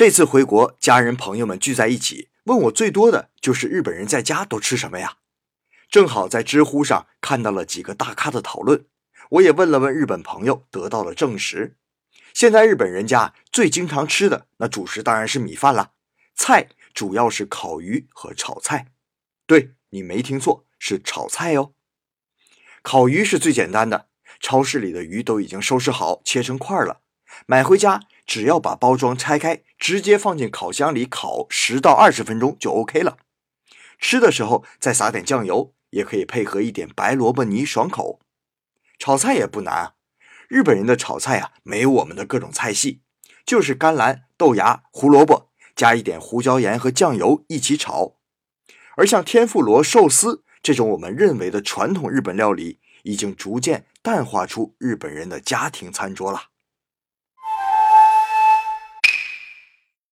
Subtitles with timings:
[0.00, 5.18] 这次回国，家人朋友们聚在一起，问我最多的就是日本人在家都吃什么呀？
[5.90, 8.86] 正好在知乎上看到了几个大咖的讨论，
[9.32, 11.76] 我也问了问日本朋友，得到了证实。
[12.32, 15.92] 现在日本人家最经常吃的那主食当然是米饭了，
[16.34, 18.86] 菜主要是烤鱼和炒菜。
[19.46, 21.74] 对你没听错，是炒菜哦。
[22.80, 24.08] 烤鱼是最简单的，
[24.40, 27.02] 超市里的鱼都已经收拾好，切成块了，
[27.44, 28.00] 买回家
[28.30, 33.16] 只要把包装拆开，直接放进烤箱里烤十到二十分钟就 OK 了。
[33.98, 35.74] 吃的时候再撒点酱油。
[35.90, 38.20] 也可以配合一点白萝卜泥，爽口。
[38.96, 39.94] 炒菜也不难啊，
[40.46, 43.00] 日本人的炒菜啊，没有我们的各种菜系，
[43.44, 48.14] 就是甘蓝、豆芽、胡萝卜，加一点胡椒盐和酱油一起炒。
[48.96, 56.50] 而像天妇罗、寿司这种我们认为的传统日本料理，已经逐渐淡化出日本人的家庭餐桌了。